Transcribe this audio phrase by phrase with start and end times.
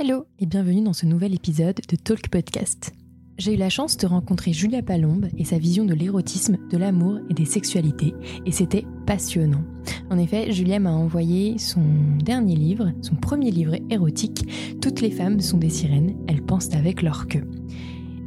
[0.00, 2.92] Hello et bienvenue dans ce nouvel épisode de Talk Podcast.
[3.38, 7.20] J'ai eu la chance de rencontrer Julia Palombe et sa vision de l'érotisme, de l'amour
[7.30, 8.12] et des sexualités,
[8.44, 9.62] et c'était passionnant.
[10.10, 11.84] En effet, Julia m'a envoyé son
[12.18, 17.00] dernier livre, son premier livre érotique, Toutes les femmes sont des sirènes, elles pensent avec
[17.00, 17.48] leur queue.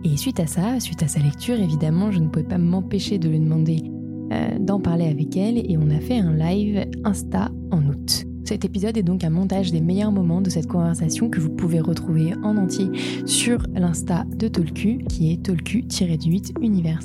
[0.05, 3.27] Et suite à ça, suite à sa lecture, évidemment, je ne pouvais pas m'empêcher de
[3.27, 3.84] lui demander
[4.31, 8.27] euh, d'en parler avec elle, et on a fait un live Insta en août.
[8.48, 11.82] Cet épisode est donc un montage des meilleurs moments de cette conversation que vous pouvez
[11.82, 12.89] retrouver en entier
[13.25, 17.01] sur l'insta de Tolku, qui est Tolku-8 Univers.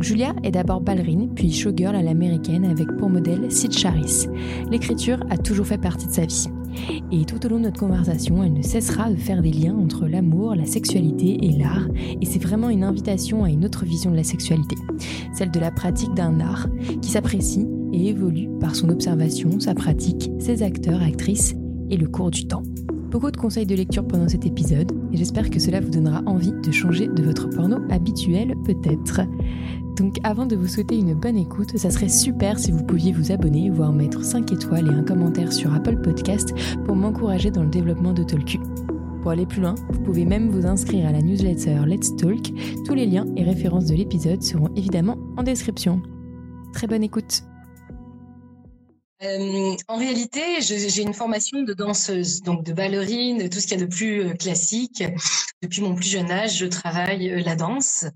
[0.00, 4.26] Julia est d'abord ballerine, puis showgirl à l'américaine avec pour modèle Sid Charis.
[4.70, 6.48] L'écriture a toujours fait partie de sa vie.
[7.12, 10.06] Et tout au long de notre conversation, elle ne cessera de faire des liens entre
[10.06, 11.88] l'amour, la sexualité et l'art.
[12.22, 14.76] Et c'est vraiment une invitation à une autre vision de la sexualité,
[15.34, 16.68] celle de la pratique d'un art
[17.02, 21.54] qui s'apprécie et évolue par son observation, sa pratique, ses acteurs, actrices
[21.90, 22.62] et le cours du temps.
[23.10, 26.52] Beaucoup de conseils de lecture pendant cet épisode et j'espère que cela vous donnera envie
[26.52, 29.22] de changer de votre porno habituel peut-être.
[29.96, 33.32] Donc avant de vous souhaiter une bonne écoute, ça serait super si vous pouviez vous
[33.32, 37.70] abonner, voire mettre 5 étoiles et un commentaire sur Apple Podcast pour m'encourager dans le
[37.70, 38.58] développement de Talku.
[39.22, 42.52] Pour aller plus loin, vous pouvez même vous inscrire à la newsletter Let's Talk.
[42.86, 46.00] Tous les liens et références de l'épisode seront évidemment en description.
[46.72, 47.49] Très bonne écoute
[49.22, 53.82] euh, en réalité, j'ai une formation de danseuse, donc de ballerine, tout ce qu'il y
[53.82, 55.04] a de plus euh, classique.
[55.62, 58.06] Depuis mon plus jeune âge, je travaille euh, la danse.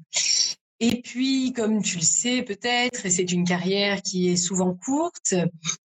[0.81, 5.35] Et puis, comme tu le sais peut-être, c'est une carrière qui est souvent courte.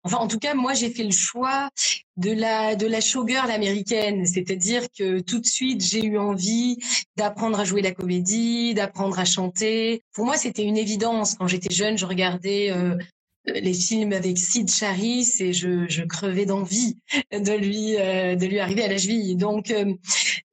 [0.03, 1.69] Enfin, en tout cas, moi, j'ai fait le choix
[2.17, 6.77] de la de la showgirl américaine, c'est-à-dire que tout de suite, j'ai eu envie
[7.17, 10.03] d'apprendre à jouer la comédie, d'apprendre à chanter.
[10.13, 11.35] Pour moi, c'était une évidence.
[11.35, 12.95] Quand j'étais jeune, je regardais euh,
[13.53, 16.97] les films avec Sid Charis et je, je crevais d'envie
[17.31, 19.35] de lui euh, de lui arriver à la cheville.
[19.35, 19.93] Donc euh,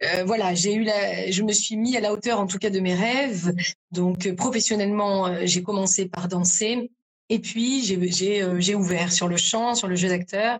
[0.03, 2.71] euh, voilà, j'ai eu la, je me suis mis à la hauteur en tout cas
[2.71, 3.53] de mes rêves.
[3.91, 6.91] Donc professionnellement, j'ai commencé par danser
[7.33, 10.59] et puis, j'ai euh, ouvert sur le chant, sur le jeu d'acteur.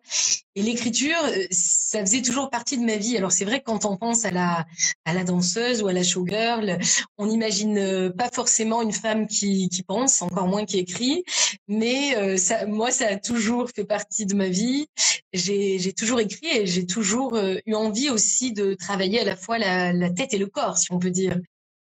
[0.55, 3.15] Et l'écriture, euh, ça faisait toujours partie de ma vie.
[3.15, 4.65] Alors, c'est vrai que quand on pense à la,
[5.05, 6.79] à la danseuse ou à la showgirl,
[7.19, 11.25] on n'imagine euh, pas forcément une femme qui, qui pense, encore moins qui écrit.
[11.69, 14.87] Mais ça, moi, ça a toujours fait partie de ma vie.
[15.35, 19.93] J'ai toujours écrit et j'ai toujours eu envie aussi de travailler à la fois la,
[19.93, 21.39] la tête et le corps, si on peut dire.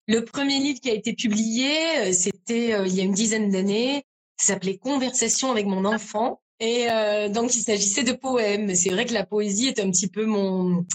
[0.09, 4.05] Le premier livre qui a été publié, c'était il y a une dizaine d'années.
[4.41, 6.41] Ça s'appelait Conversation avec mon enfant.
[6.61, 8.75] Et euh, donc il s'agissait de poèmes.
[8.75, 10.87] C'est vrai que la poésie est un petit peu mon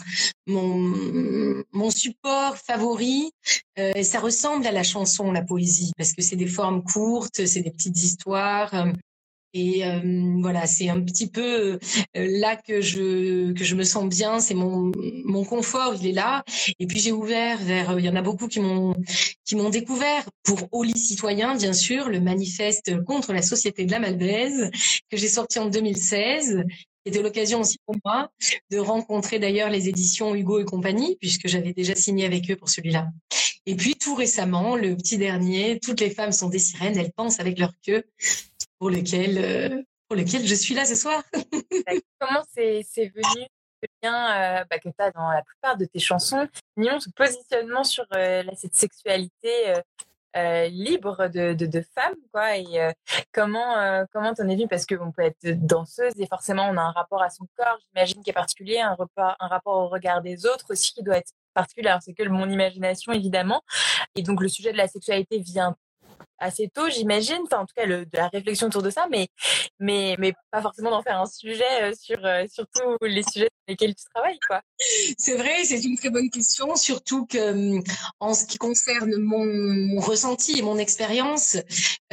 [0.48, 3.32] mon, mon support favori.
[3.80, 7.46] Euh, et ça ressemble à la chanson, la poésie, parce que c'est des formes courtes,
[7.46, 8.74] c'est des petites histoires.
[9.56, 10.00] Euh, et euh,
[10.42, 11.80] voilà, c'est un petit peu euh,
[12.14, 14.40] là que je que je me sens bien.
[14.40, 14.92] C'est mon
[15.26, 16.44] mon confort, il est là.
[16.80, 17.98] Et puis j'ai ouvert vers.
[18.00, 18.96] Il y en a beaucoup qui m'ont
[19.46, 24.00] qui m'ont découvert pour Oli citoyen, bien sûr, le manifeste contre la société de la
[24.00, 24.70] malbaise
[25.10, 26.64] que j'ai sorti en 2016.
[27.08, 28.32] C'était l'occasion aussi pour moi
[28.72, 32.70] de rencontrer d'ailleurs les éditions Hugo et compagnie, puisque j'avais déjà signé avec eux pour
[32.70, 33.10] celui-là.
[33.68, 37.40] Et puis tout récemment, le petit dernier, Toutes les femmes sont des sirènes, elles pensent
[37.40, 38.04] avec leur queue,
[38.80, 41.24] pour lequel, euh, pour lequel je suis là ce soir.
[42.20, 43.46] Comment c'est venu
[43.82, 46.48] ce lien euh, bah, que tu as dans la plupart de tes chansons,
[46.78, 49.74] ce positionnement sur euh, cette sexualité
[50.70, 52.92] libre de, de, femmes quoi et
[53.32, 56.82] comment comment t'en es venu parce que on peut être danseuse et forcément on a
[56.82, 58.98] un rapport à son corps j'imagine qui est particulier un,
[59.40, 61.96] rapport au regard des autres aussi qui doit être particulier.
[62.02, 63.64] C'est que mon imagination évidemment.
[64.16, 65.76] Et donc le sujet de la sexualité vient
[66.40, 67.40] assez tôt, j'imagine.
[67.46, 69.28] Enfin, en tout cas, le, de la réflexion autour de ça, mais,
[69.80, 73.50] mais, mais pas forcément d'en faire un sujet euh, sur, euh, sur tous les sujets
[73.68, 74.62] lesquels tu travailles, quoi.
[75.18, 77.84] C'est vrai, c'est une très bonne question, surtout que hum,
[78.20, 81.58] en ce qui concerne mon, ressenti et mon expérience,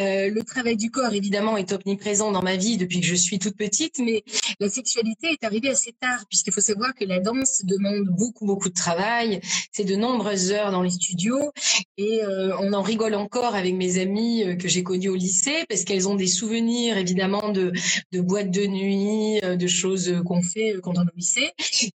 [0.00, 3.38] euh, le travail du corps, évidemment, est omniprésent dans ma vie depuis que je suis
[3.38, 4.24] toute petite, mais
[4.60, 8.68] la sexualité est arrivée assez tard, puisqu'il faut savoir que la danse demande beaucoup, beaucoup
[8.68, 9.40] de travail.
[9.72, 11.52] C'est de nombreuses heures dans les studios,
[11.98, 15.64] et euh, on en rigole encore avec mes amis euh, que j'ai connues au lycée
[15.68, 17.72] parce qu'elles ont des souvenirs évidemment de,
[18.12, 21.41] boîtes de nuit, de choses qu'on fait quand on est au lycée.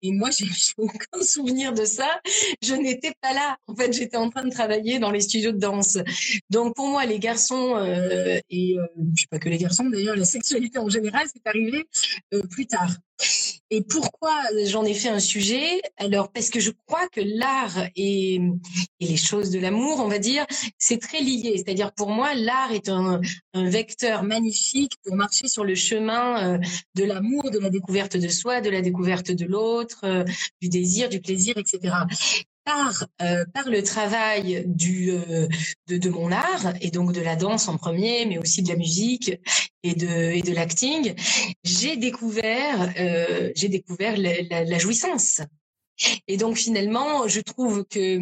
[0.01, 0.45] Et moi, j'ai
[0.77, 2.19] aucun souvenir de ça.
[2.61, 3.57] Je n'étais pas là.
[3.67, 5.97] En fait, j'étais en train de travailler dans les studios de danse.
[6.49, 8.77] Donc pour moi, les garçons euh, et
[9.15, 11.85] je sais pas que les garçons d'ailleurs, la sexualité en général, c'est arrivé
[12.49, 12.89] plus tard.
[13.69, 15.81] Et pourquoi j'en ai fait un sujet?
[15.97, 18.39] Alors parce que je crois que l'art et,
[18.99, 20.45] les choses de l'amour, on va dire,
[20.77, 21.53] c'est très lié.
[21.57, 23.19] C'est-à-dire pour moi, l'art est un,
[23.53, 26.59] un, vecteur magnifique pour marcher sur le chemin euh,
[26.95, 30.23] de l'amour, de la découverte de soi, de la découverte de l'autre, euh,
[30.61, 31.93] du désir, du plaisir, etc
[32.65, 35.47] par euh, par le travail du euh,
[35.87, 38.75] de, de, mon art et donc de la danse en premier, mais aussi de la
[38.75, 39.31] musique
[39.83, 41.13] et de et de l'acting,
[41.63, 45.41] j'ai découvert euh, j'ai découvert la, la, la, jouissance.
[46.27, 48.19] Et donc finalement, je trouve que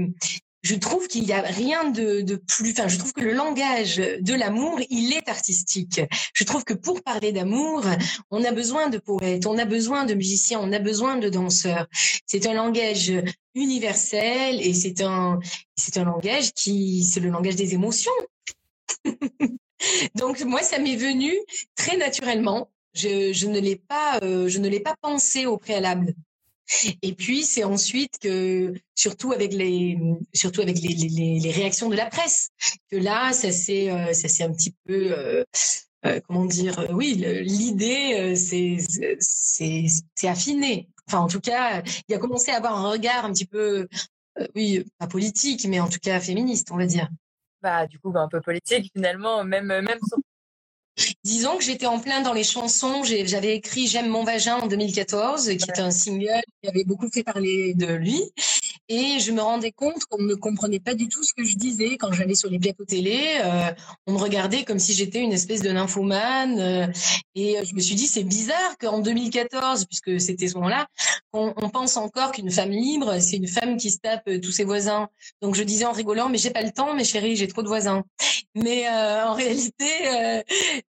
[0.61, 2.71] je trouve qu'il y a rien de, de plus.
[2.71, 6.01] Enfin, je trouve que le langage de l'amour, il est artistique.
[6.33, 7.83] Je trouve que pour parler d'amour,
[8.29, 11.87] on a besoin de poètes, on a besoin de musiciens, on a besoin de danseurs.
[12.25, 13.11] C'est un langage
[13.55, 15.39] universel et c'est un
[15.75, 18.11] c'est un langage qui c'est le langage des émotions.
[20.15, 21.33] Donc moi, ça m'est venu
[21.75, 22.69] très naturellement.
[22.93, 26.13] Je, je ne l'ai pas euh, je ne l'ai pas pensé au préalable.
[27.01, 29.97] Et puis c'est ensuite que, surtout avec les,
[30.33, 30.93] surtout avec les,
[31.39, 32.51] les, réactions de la presse,
[32.89, 35.43] que là ça s'est, euh, ça c'est un petit peu, euh,
[36.05, 38.77] euh, comment dire, oui, l'idée c'est,
[39.19, 39.85] c'est,
[40.15, 40.89] c'est affiné.
[41.07, 43.87] Enfin, en tout cas, il a commencé à avoir un regard un petit peu,
[44.55, 47.09] oui, pas politique, mais en tout cas féministe, on va dire.
[47.61, 50.19] Bah, du coup, bah, un peu politique finalement, même, même sur
[51.23, 53.03] Disons que j'étais en plein dans les chansons.
[53.03, 57.23] J'avais écrit J'aime mon vagin en 2014, qui était un single qui avait beaucoup fait
[57.23, 58.31] parler de lui.
[58.93, 61.95] Et je me rendais compte qu'on ne comprenait pas du tout ce que je disais
[61.95, 63.39] quand j'allais sur les plateaux télé.
[63.41, 63.71] Euh,
[64.05, 66.59] on me regardait comme si j'étais une espèce de nymphomane.
[66.59, 66.87] Euh,
[67.33, 70.87] et je me suis dit, c'est bizarre qu'en 2014, puisque c'était ce moment-là,
[71.31, 74.65] on, pense encore qu'une femme libre, c'est une femme qui se tape euh, tous ses
[74.65, 75.07] voisins.
[75.41, 77.69] Donc je disais en rigolant, mais j'ai pas le temps, mes chéris, j'ai trop de
[77.69, 78.03] voisins.
[78.53, 80.41] Mais euh, en réalité, euh,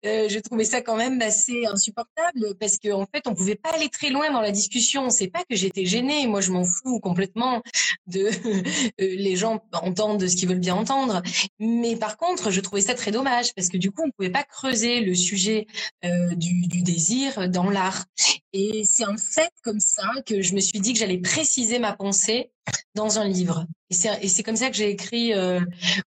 [0.04, 3.70] euh, je trouvais ça quand même assez insupportable parce qu'en en fait, on pouvait pas
[3.70, 5.10] aller très loin dans la discussion.
[5.10, 7.62] C'est pas que j'étais gênée, moi je m'en fous complètement
[8.06, 8.28] de
[8.98, 11.22] les gens entendent ce qu'ils veulent bien entendre.
[11.58, 14.44] Mais par contre, je trouvais ça très dommage parce que du coup, on pouvait pas
[14.44, 15.66] creuser le sujet
[16.02, 18.04] du, du désir dans l'art.
[18.52, 21.92] Et c'est en fait comme ça que je me suis dit que j'allais préciser ma
[21.92, 22.50] pensée
[22.94, 23.66] dans un livre.
[23.90, 25.60] Et c'est comme ça que j'ai écrit euh,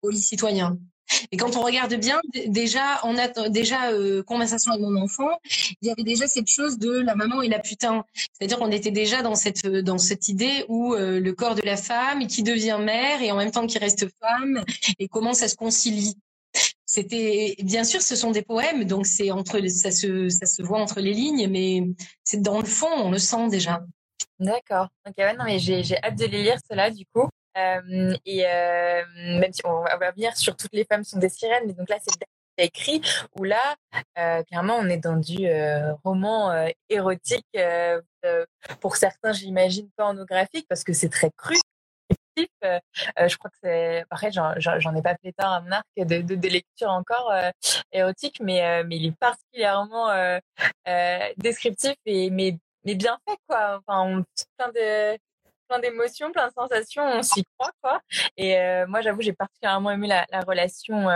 [0.03, 0.23] Au lit.
[1.31, 5.31] Et quand on regarde bien, déjà, on a déjà euh, conversation avec mon enfant,
[5.81, 8.05] il y avait déjà cette chose de la maman et la putain.
[8.15, 11.77] C'est-à-dire qu'on était déjà dans cette dans cette idée où euh, le corps de la
[11.77, 14.63] femme qui devient mère et en même temps qui reste femme
[14.99, 16.17] et comment ça se concilie.
[16.85, 20.79] C'était bien sûr, ce sont des poèmes, donc c'est entre ça se ça se voit
[20.79, 21.83] entre les lignes, mais
[22.25, 23.83] c'est dans le fond, on le sent déjà.
[24.39, 24.89] D'accord.
[25.07, 27.29] Ok, non, mais j'ai hâte de les lire cela du coup.
[27.59, 31.65] Euh, et euh, même si on va venir sur toutes les femmes sont des sirènes,
[31.67, 32.27] mais donc là c'est
[32.59, 33.01] écrit
[33.37, 33.77] où là
[34.19, 37.47] euh, clairement on est dans du euh, roman euh, érotique
[38.81, 41.57] pour certains j'imagine pornographique parce que c'est très cru
[42.37, 46.49] je crois que c'est après j'en ai pas tant à mon arc de, de, de
[46.49, 47.33] lecture encore
[47.93, 50.09] érotique mais mais il est particulièrement
[51.37, 53.81] descriptif et mais mais bien fait quoi.
[53.87, 54.25] Enfin on,
[54.57, 55.19] plein de
[55.73, 58.01] plein d'émotions, plein de sensations, on s'y croit quoi.
[58.37, 61.09] Et euh, moi, j'avoue, j'ai particulièrement aimé la, la relation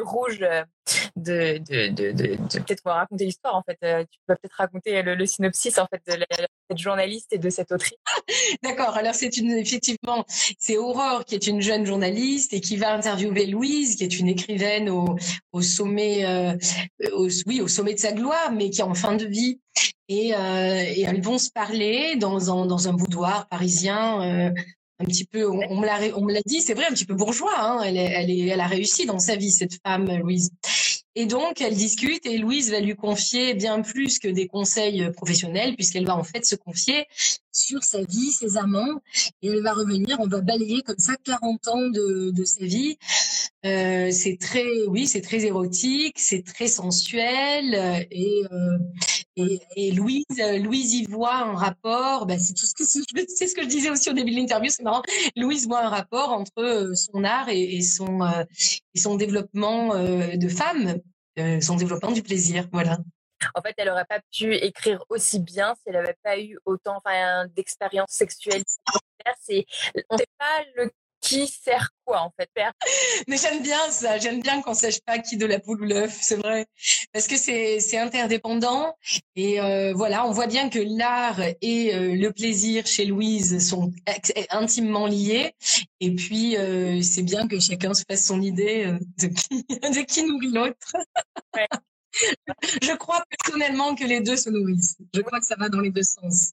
[0.00, 0.62] rouge euh,
[1.16, 3.78] de, de, de, de, de peut-être raconter l'histoire en fait.
[3.84, 6.24] Euh, tu peux peut-être raconter le, synopsis en fait de
[6.68, 7.98] cette journaliste et de cette autrice.
[8.62, 8.96] D'accord.
[8.96, 10.24] Alors c'est une effectivement
[10.58, 14.28] c'est Aurore qui est une jeune journaliste et qui va interviewer Louise qui est une
[14.28, 15.16] écrivaine au,
[15.52, 16.56] au sommet euh,
[17.46, 19.60] oui au sommet de sa gloire mais qui est en fin de vie
[20.08, 24.52] et, et elles vont se parler dans un, dans un boudoir parisien
[25.02, 27.58] un petit peu, on, on me l'a dit, c'est vrai, un petit peu bourgeois.
[27.58, 30.50] Hein, elle, est, elle, est, elle a réussi dans sa vie, cette femme, Louise.
[31.14, 35.74] Et donc, elle discute et Louise va lui confier bien plus que des conseils professionnels,
[35.74, 37.06] puisqu'elle va en fait se confier
[37.52, 39.00] sur sa vie, ses amants,
[39.42, 42.96] et elle va revenir, on va balayer comme ça 40 ans de, de sa vie.
[43.64, 48.78] Euh, c'est très, oui, c'est très érotique, c'est très sensuel, et, euh,
[49.36, 50.24] et, Louise,
[50.60, 54.30] Louise y voit un rapport, ben c'est tout ce que je disais aussi au début
[54.30, 55.02] de l'interview, c'est marrant.
[55.36, 58.44] Louise voit un rapport entre euh, son art et, son euh,
[58.94, 60.98] et son développement euh, de femme,
[61.60, 62.98] son développement du plaisir, voilà.
[63.54, 66.96] En fait, elle n'aurait pas pu écrire aussi bien si elle n'avait pas eu autant
[66.96, 68.62] enfin, d'expérience sexuelle.
[69.40, 69.66] C'est,
[70.10, 70.90] on ne sait pas le
[71.22, 72.50] qui sert quoi en fait
[73.28, 76.18] Mais j'aime bien ça, j'aime bien qu'on sache pas qui de la poule ou l'œuf,
[76.20, 76.66] c'est vrai,
[77.12, 78.96] parce que c'est c'est interdépendant
[79.36, 83.92] et euh, voilà, on voit bien que l'art et euh, le plaisir chez Louise sont
[84.50, 85.54] intimement liés
[86.00, 90.24] et puis euh, c'est bien que chacun se fasse son idée de qui de qui
[90.24, 90.92] nourrit l'autre.
[91.54, 91.68] ouais.
[92.12, 94.96] Je crois personnellement que les deux se nourrissent.
[95.14, 96.52] Je crois que ça va dans les deux sens.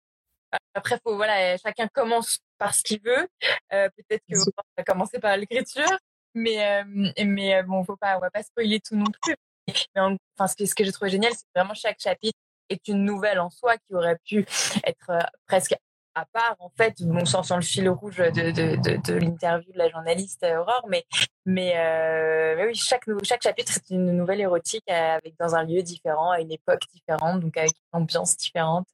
[0.73, 3.27] Après, faut voilà, chacun commence par ce qu'il veut.
[3.73, 5.97] Euh, peut-être que on va commencer par l'écriture,
[6.33, 6.83] mais euh,
[7.25, 9.35] mais euh, bon, faut pas, on va pas spoiler tout non plus.
[9.67, 10.01] Mais
[10.37, 12.37] enfin, ce que, ce que j'ai trouvé génial, c'est vraiment chaque chapitre
[12.69, 14.45] est une nouvelle en soi qui aurait pu
[14.83, 15.11] être
[15.47, 15.75] presque
[16.19, 20.43] à part, en fait, bon, sans, sans le fil rouge de, l'interview de la journaliste
[20.43, 21.05] Aurore, mais,
[21.45, 21.73] mais,
[22.55, 26.41] mais, oui, chaque, chaque chapitre est une nouvelle érotique avec, dans un lieu différent, à
[26.41, 28.87] une époque différente, donc avec une ambiance différente.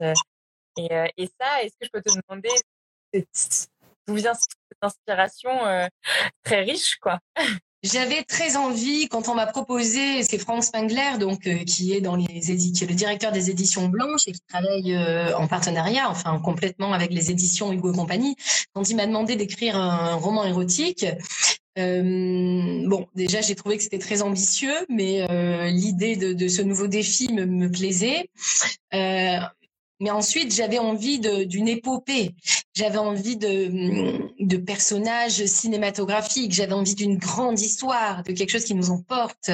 [0.78, 2.50] Et, et ça, est-ce que je peux te demander
[4.08, 5.52] d'où vient cette inspiration
[6.44, 7.20] très riche, quoi?
[7.86, 12.16] J'avais très envie, quand on m'a proposé, c'est Frank Spangler, donc euh, qui est dans
[12.16, 16.40] les qui est le directeur des éditions Blanches et qui travaille euh, en partenariat, enfin
[16.40, 18.36] complètement avec les éditions Hugo et compagnie.
[18.74, 21.06] Quand il m'a demandé d'écrire un roman érotique,
[21.78, 25.28] euh, bon, déjà j'ai trouvé que c'était très ambitieux, mais
[25.70, 28.30] l'idée de, de, ce nouveau défi me, me plaisait.
[30.00, 32.36] Mais ensuite, j'avais envie d'une épopée.
[32.74, 36.52] J'avais envie de, personnages cinématographiques.
[36.52, 39.52] J'avais envie d'une grande histoire, de quelque chose qui nous emporte.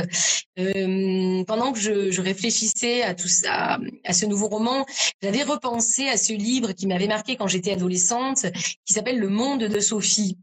[0.59, 4.85] Euh, pendant que je, je, réfléchissais à tout ça, à ce nouveau roman,
[5.21, 8.45] j'avais repensé à ce livre qui m'avait marqué quand j'étais adolescente,
[8.85, 10.37] qui s'appelle Le Monde de Sophie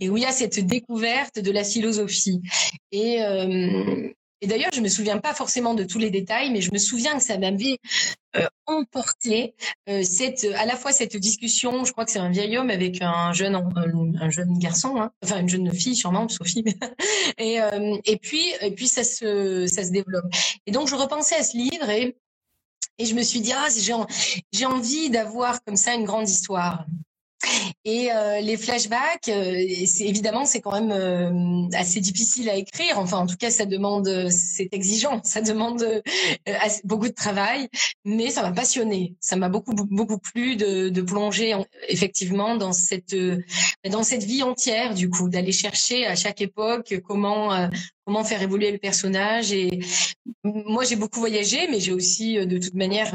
[0.00, 2.40] et où il y a cette découverte de la philosophie.
[2.92, 4.08] Et, euh,
[4.40, 7.16] et d'ailleurs, je me souviens pas forcément de tous les détails, mais je me souviens
[7.16, 7.78] que ça m'avait
[8.36, 9.54] euh, emporté
[9.88, 11.84] euh, cette, à la fois cette discussion.
[11.84, 15.40] Je crois que c'est un vieil homme avec un jeune, un, jeune garçon, hein, enfin
[15.40, 16.64] une jeune fille sûrement, Sophie.
[17.38, 20.26] et euh, et puis et puis ça se ça se développe.
[20.66, 22.16] Et donc je repensais à ce livre et
[22.98, 23.68] et je me suis dit ah
[24.52, 26.84] j'ai envie d'avoir comme ça une grande histoire.
[27.84, 29.54] Et euh, les flashbacks, euh,
[30.00, 32.98] évidemment, c'est quand même euh, assez difficile à écrire.
[32.98, 36.02] Enfin, en tout cas, ça demande, c'est exigeant, ça demande
[36.84, 37.68] beaucoup de travail,
[38.04, 39.14] mais ça m'a passionné.
[39.20, 41.56] Ça m'a beaucoup beaucoup plu de, de plonger
[41.88, 43.16] effectivement dans cette
[43.88, 47.70] dans cette vie entière, du coup, d'aller chercher à chaque époque comment
[48.04, 49.52] comment faire évoluer le personnage.
[49.52, 49.80] Et
[50.44, 53.14] moi, j'ai beaucoup voyagé, mais j'ai aussi, de toute manière,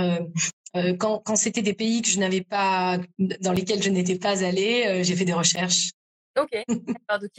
[0.76, 4.44] euh, quand, quand c'était des pays que je n'avais pas, dans lesquels je n'étais pas
[4.44, 5.92] allée, euh, j'ai fait des recherches.
[6.40, 7.30] Ok, Donc,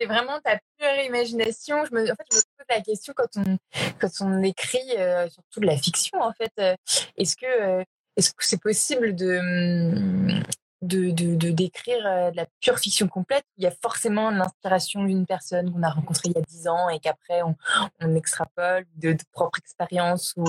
[0.00, 1.84] c'est vraiment ta pure imagination.
[1.84, 3.58] Je me, en fait, je me pose la question quand on,
[3.98, 6.78] quand on écrit, euh, surtout de la fiction, en fait,
[7.16, 7.84] est-ce que
[8.16, 9.40] est-ce que c'est possible de,
[10.82, 13.44] de, de, de décrire de la pure fiction complète?
[13.56, 16.90] Il y a forcément l'inspiration d'une personne qu'on a rencontrée il y a dix ans
[16.90, 17.56] et qu'après on,
[18.00, 20.44] on extrapole de, de propre expérience ou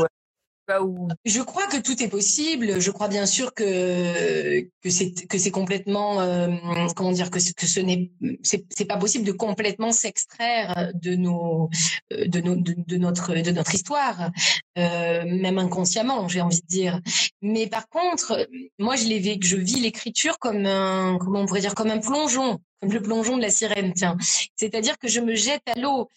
[1.25, 2.79] je crois que tout est possible.
[2.79, 6.47] Je crois bien sûr que que c'est que c'est complètement euh,
[6.95, 8.11] comment dire que que ce n'est
[8.43, 11.69] c'est pas possible de complètement s'extraire de nos
[12.11, 14.31] de nos de, notre de notre histoire,
[14.77, 16.99] euh, même inconsciemment, j'ai envie de dire.
[17.41, 18.47] Mais par contre,
[18.79, 22.59] moi je l'ai je vis l'écriture comme un comment on pourrait dire comme un plongeon
[22.83, 24.17] comme le plongeon de la sirène, tiens.
[24.57, 26.09] C'est-à-dire que je me jette à l'eau.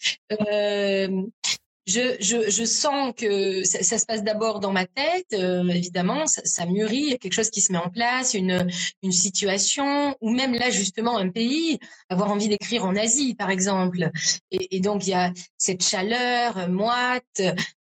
[0.51, 1.23] Euh,
[1.87, 6.27] je, je, je, sens que ça, ça se passe d'abord dans ma tête, euh, évidemment,
[6.27, 8.67] ça, ça, mûrit, il y a quelque chose qui se met en place, une,
[9.03, 11.79] une situation, ou même là justement un pays,
[12.09, 14.09] avoir envie d'écrire en Asie par exemple.
[14.51, 17.41] Et, et, donc il y a cette chaleur moite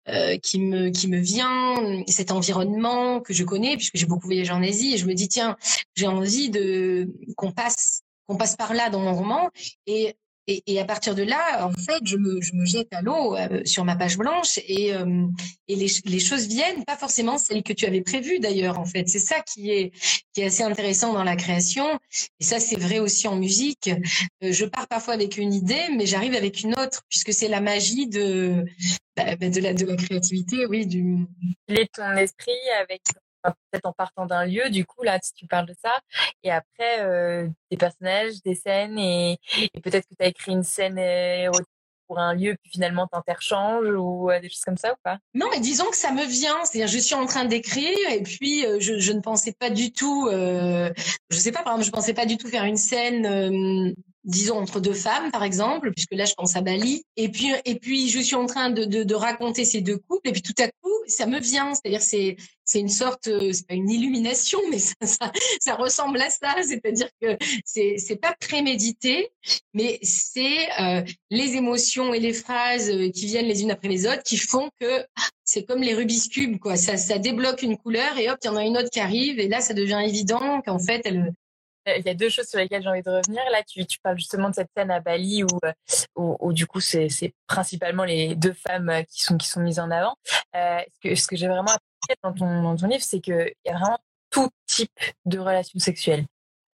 [0.08, 4.52] euh, qui me qui me vient, cet environnement que je connais puisque j'ai beaucoup voyagé
[4.52, 5.56] en Asie, et je me dis tiens,
[5.96, 9.50] j'ai envie de qu'on passe qu'on passe par là dans mon roman
[9.86, 10.14] et
[10.46, 13.36] et, et, à partir de là, en fait, je me, je me jette à l'eau
[13.36, 15.26] euh, sur ma page blanche et, euh,
[15.68, 18.78] et les, les, choses viennent, pas forcément celles que tu avais prévues d'ailleurs.
[18.78, 19.92] En fait, c'est ça qui est
[20.32, 21.98] qui est assez intéressant dans la création.
[22.40, 23.88] Et ça, c'est vrai aussi en musique.
[24.42, 27.60] Euh, je pars parfois avec une idée, mais j'arrive avec une autre, puisque c'est la
[27.60, 28.64] magie de
[29.16, 31.26] bah, bah de la de la créativité, oui, du.
[31.68, 33.02] est ton esprit avec
[33.52, 36.00] peut-être en partant d'un lieu, du coup, là, si tu parles de ça,
[36.42, 39.38] et après, euh, des personnages, des scènes, et,
[39.82, 41.68] peut-être que tu as écrit une scène érotique
[42.06, 45.18] pour un lieu, puis finalement t'interchanges ou euh, des choses comme ça ou pas?
[45.34, 46.64] Non, mais disons que ça me vient.
[46.64, 49.92] C'est-à-dire, je suis en train d'écrire et puis euh, je, je, ne pensais pas du
[49.92, 50.28] tout.
[50.30, 50.92] Euh,
[51.30, 54.80] je sais pas, par exemple, je pensais pas du tout faire une scène disons entre
[54.80, 57.04] deux femmes par exemple puisque là je pense à Bali.
[57.16, 60.28] Et puis et puis je suis en train de, de, de raconter ces deux couples.
[60.28, 61.74] Et puis tout à coup ça me vient.
[61.74, 66.20] C'est-à-dire c'est c'est une sorte euh, c'est pas une illumination mais ça, ça, ça ressemble
[66.20, 66.54] à ça.
[66.66, 69.30] C'est-à-dire que c'est c'est pas prémédité
[69.74, 74.06] mais c'est euh, les émotions et les phrases euh, qui viennent les unes après les
[74.06, 76.76] autres qui font que ah, c'est comme les Rubik's cube quoi.
[76.76, 79.38] Ça ça débloque une couleur et hop il y en a une autre qui arrive.
[79.38, 81.34] Et là ça devient évident qu'en fait elle
[81.86, 83.42] il y a deux choses sur lesquelles j'ai envie de revenir.
[83.50, 85.58] Là, tu, parles justement de cette scène à Bali où,
[86.16, 87.08] où, où du coup, c'est
[87.46, 90.16] principalement les deux femmes qui sont, qui sont mises en avant.
[90.56, 93.98] Euh, ce que, j'ai vraiment appris dans ton, livre, c'est qu'il y a vraiment
[94.30, 96.26] tout type de relations sexuelles.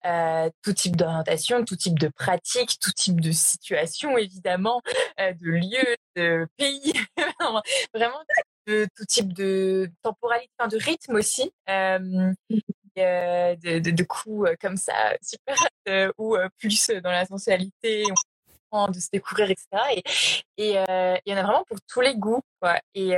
[0.05, 4.81] Euh, tout type d'orientation, tout type de pratique, tout type de situation, évidemment,
[5.19, 6.93] euh, de lieu, de pays,
[7.93, 8.23] vraiment
[8.65, 12.59] tout type de temporalité, de rythme aussi, euh, euh
[12.99, 15.15] de, de, coups euh, comme ça,
[15.87, 18.03] euh, ou plus dans la sensualité,
[18.71, 19.67] de se découvrir, etc.
[20.57, 20.73] Et il
[21.25, 22.41] y en a vraiment pour tous les goûts.
[22.93, 23.15] Et,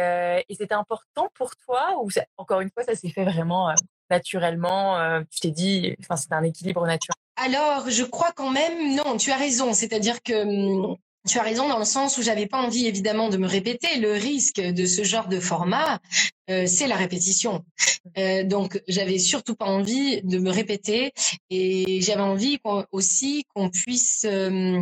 [0.52, 3.74] c'était important pour toi, ou encore une fois, ça s'est fait vraiment
[4.12, 7.16] naturellement euh, Tu t'es dit, enfin, c'est un équilibre naturel?
[7.38, 9.74] Alors, je crois quand même, non, tu as raison.
[9.74, 10.98] C'est-à-dire que hum,
[11.28, 14.00] tu as raison dans le sens où j'avais pas envie évidemment de me répéter.
[14.00, 16.00] Le risque de ce genre de format,
[16.50, 17.64] euh, c'est la répétition.
[18.18, 21.14] Euh, donc j'avais surtout pas envie de me répéter
[21.50, 22.60] et j'avais envie
[22.92, 24.82] aussi qu'on puisse euh,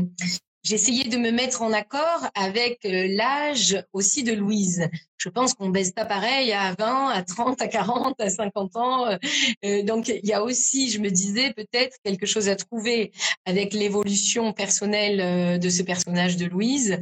[0.69, 4.87] J'essayais de me mettre en accord avec euh, l'âge aussi de Louise.
[5.17, 9.07] Je pense qu'on baisse pas pareil à 20, à 30, à 40, à 50 ans.
[9.07, 9.17] Euh,
[9.65, 13.11] euh, donc il y a aussi, je me disais, peut-être quelque chose à trouver
[13.45, 16.99] avec l'évolution personnelle de ce personnage de Louise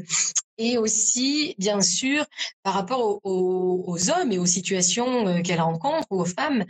[0.57, 2.25] et aussi, bien sûr,
[2.63, 6.63] par rapport aux, hommes et aux situations qu'elle rencontre ou aux femmes.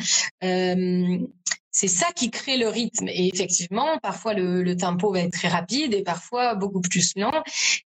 [1.72, 3.08] C'est ça qui crée le rythme.
[3.08, 7.44] Et effectivement, parfois le, tempo va être très rapide et parfois beaucoup plus lent.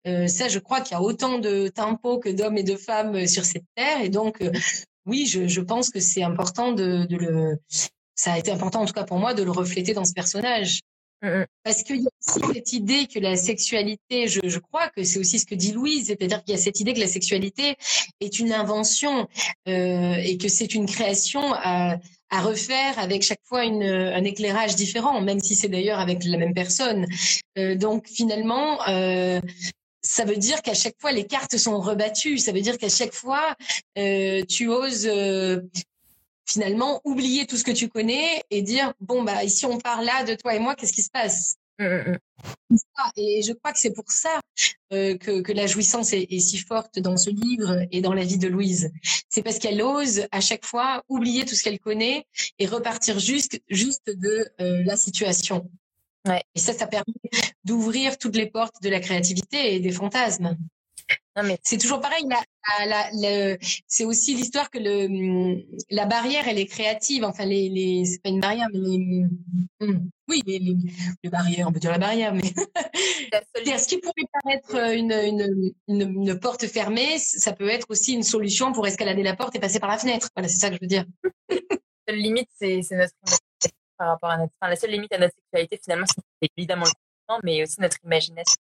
[0.07, 3.15] Euh, ça, je crois qu'il y a autant de tempo que d'hommes et de femmes
[3.15, 4.01] euh, sur cette terre.
[4.01, 4.51] Et donc, euh,
[5.05, 7.57] oui, je, pense que c'est important de, le.
[8.15, 10.81] Ça a été important, en tout cas pour moi, de le refléter dans ce personnage.
[11.21, 11.45] Mm, mm.
[11.63, 15.19] Parce qu'il y a aussi cette idée que la sexualité, je, je crois que c'est
[15.19, 17.75] aussi ce que dit Louise, c'est-à-dire qu'il y a cette idée que la sexualité
[18.19, 19.27] est une invention
[19.67, 21.97] euh, et que c'est une création à,
[22.29, 26.37] à refaire avec chaque fois une, un éclairage différent, même si c'est d'ailleurs avec la
[26.37, 27.05] même personne.
[27.57, 29.39] Euh, donc finalement, euh,
[30.01, 32.37] ça veut dire qu'à chaque fois les cartes sont rebattues.
[32.37, 33.55] Ça veut dire qu'à chaque fois
[33.97, 35.61] euh, tu oses euh,
[36.45, 40.23] finalement oublier tout ce que tu connais et dire bon bah ici on parle là
[40.23, 41.55] de toi et moi, qu'est-ce qui se passe?
[41.79, 44.39] Et je crois que c'est pour ça
[44.93, 48.23] euh, que, que, la jouissance est, est, si forte dans ce livre et dans la
[48.23, 48.91] vie de Louise.
[49.29, 52.25] C'est parce qu'elle ose à chaque fois oublier tout ce qu'elle connaît
[52.59, 55.69] et repartir juste, juste de euh, la situation.
[56.27, 56.43] Ouais.
[56.55, 57.13] Et ça, ça permet
[57.63, 60.57] d'ouvrir toutes les portes de la créativité et des fantasmes.
[61.43, 62.25] Mais c'est toujours pareil.
[63.87, 67.23] C'est aussi l'histoire que le, la barrière, elle est créative.
[67.23, 69.25] Enfin, les, les c'est pas une barrière, mais les,
[69.79, 72.41] hmm, oui, les, les, barrières, on peut dire la barrière, mais
[73.77, 78.23] ce qui pourrait paraître une, une, une, une, porte fermée, ça peut être aussi une
[78.23, 80.29] solution pour escalader la porte et passer par la fenêtre.
[80.35, 81.05] Voilà, c'est ça que je veux dire.
[81.49, 81.57] la
[82.07, 83.13] seule limite, c'est notre
[83.97, 86.91] par rapport à notre, enfin, la seule limite à notre sexualité, finalement, c'est évidemment le
[87.43, 88.57] mais aussi notre imagination.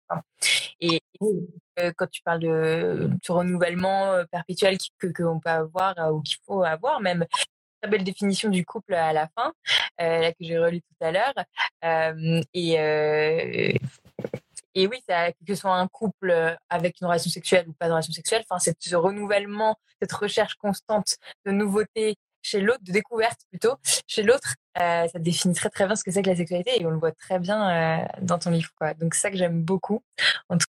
[0.80, 6.12] Et, euh, quand tu parles de ce renouvellement euh, perpétuel que qu'on peut avoir euh,
[6.12, 7.26] ou qu'il faut avoir, même
[7.80, 9.52] très belle définition du couple à la fin,
[9.98, 11.34] là que j'ai relu tout à l'heure.
[12.54, 13.78] et
[14.76, 17.92] et oui, ça, que ce soit un couple avec une relation sexuelle ou pas de
[17.92, 23.74] relation sexuelle, enfin, ce renouvellement, cette recherche constante de nouveautés chez l'autre, de découverte plutôt,
[24.07, 26.87] chez l'autre, euh, ça définit très très bien ce que c'est que la sexualité et
[26.87, 28.70] on le voit très bien euh, dans ton livre.
[28.78, 28.94] Quoi.
[28.94, 30.02] Donc ça que j'aime beaucoup.
[30.48, 30.66] En tout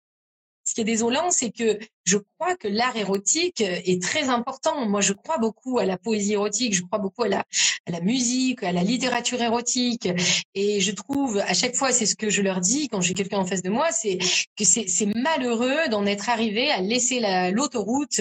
[0.65, 4.87] ce qui est désolant, c'est que je crois que l'art érotique est très important.
[4.87, 8.73] Moi, je crois beaucoup à la poésie érotique, je crois beaucoup à la, musique, à
[8.73, 10.09] la littérature érotique.
[10.55, 13.39] Et je trouve, à chaque fois, c'est ce que je leur dis quand j'ai quelqu'un
[13.39, 14.19] en face de moi, c'est
[14.57, 17.21] que c'est malheureux d'en être arrivé à laisser
[17.53, 18.21] l'autoroute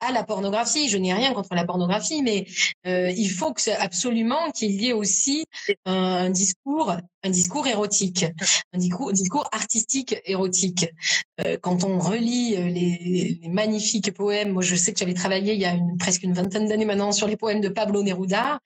[0.00, 0.88] à la pornographie.
[0.88, 2.46] Je n'ai rien contre la pornographie, mais
[2.86, 5.46] euh, il faut absolument qu'il y ait aussi
[5.84, 8.26] un, discours, un discours érotique,
[8.72, 10.86] un discours, artistique érotique.
[11.40, 14.52] Euh, quand on relit euh, les des, magnifiques poèmes.
[14.52, 17.26] Moi, je sais que j'avais travaillé il y a presque une vingtaine d'années maintenant sur
[17.26, 18.60] les poèmes de Pablo Neruda,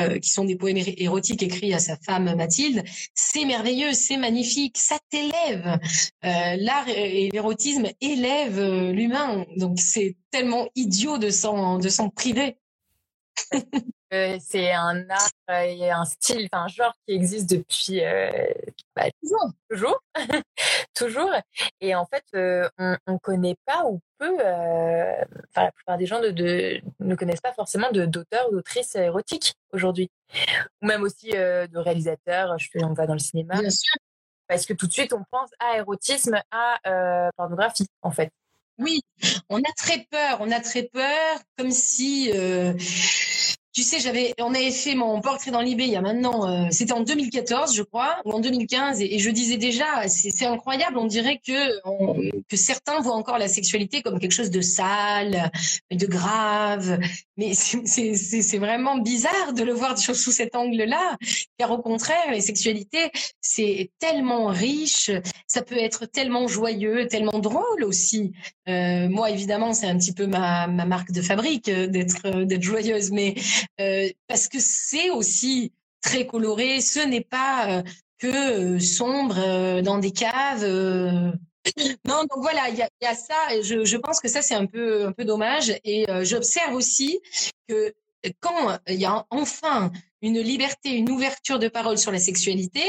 [0.00, 2.84] euh, qui sont des poèmes érotiques écrits à sa femme Mathilde.
[3.14, 5.78] C'est merveilleux, c'est magnifique, ça t'élève.
[6.24, 9.44] Euh, L'art et l'érotisme élèvent euh, l'humain.
[9.56, 12.56] Donc, c'est tellement idiot de s'en priver.
[14.40, 18.30] c'est un art et un style, un genre qui existe depuis euh,
[18.94, 19.50] bah, toujours,
[20.94, 21.30] toujours.
[21.80, 25.14] Et en fait, euh, on, ne connaît pas ou peu, euh,
[25.50, 30.10] enfin la plupart des gens de, ne connaissent pas forcément d'auteurs ou d'autrices érotiques aujourd'hui,
[30.82, 32.58] ou même aussi de réalisateurs.
[32.58, 33.58] Je fais, on va dans le cinéma.
[33.60, 33.94] Bien sûr.
[34.46, 38.30] Parce que tout de suite, on pense à érotisme, à pornographie, en fait.
[38.78, 39.00] Oui,
[39.48, 42.30] on a très peur, on a très peur, comme si
[43.72, 46.68] tu sais, j'avais, on avait fait mon portrait dans l'IB il y a maintenant, euh,
[46.70, 51.06] c'était en 2014, je crois, ou en 2015, et, je disais déjà, c'est incroyable, on
[51.06, 51.52] dirait que
[52.48, 55.50] que certains voient encore la sexualité comme quelque chose de sale,
[55.90, 56.98] de grave,
[57.36, 61.16] mais c'est vraiment bizarre de le voir sous cet angle-là,
[61.58, 65.10] car au contraire, les sexualités, c'est tellement riche,
[65.46, 68.32] ça peut être tellement joyeux, tellement drôle aussi.
[68.68, 72.44] Euh, moi, évidemment, c'est un petit peu ma, ma marque de fabrique euh, d'être euh,
[72.44, 73.34] d'être joyeuse, mais
[74.26, 76.80] parce que c'est aussi très coloré.
[76.80, 77.82] Ce n'est pas
[78.18, 80.66] que sombre dans des caves.
[82.04, 83.54] Non, donc voilà, il y a, ça.
[83.54, 85.72] Et je, je pense que ça c'est un peu un peu dommage.
[85.84, 87.20] Et j'observe aussi
[87.68, 87.94] que
[88.40, 92.82] quand il y a enfin une liberté, une ouverture de parole sur la sexualité,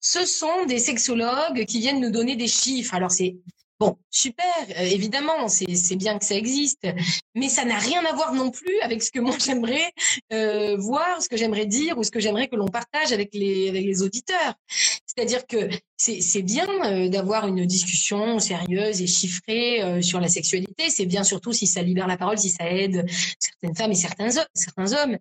[0.00, 2.94] ce sont des sexologues qui viennent nous donner des chiffres.
[2.94, 3.36] Alors c'est
[3.82, 4.46] Bon, super,
[4.78, 6.86] euh, évidemment, c'est bien que ça existe,
[7.34, 9.90] mais ça n'a rien à voir non plus avec ce que moi j'aimerais
[10.32, 14.00] euh, voir, ce que j'aimerais dire ou ce que j'aimerais que l'on partage avec les,
[14.04, 14.54] auditeurs.
[15.04, 20.88] C'est-à-dire que c'est bien euh, d'avoir une discussion sérieuse et chiffrée sur la sexualité.
[20.88, 23.04] C'est bien surtout si ça libère la parole, si ça aide
[23.40, 25.18] certaines femmes et certains, certains hommes.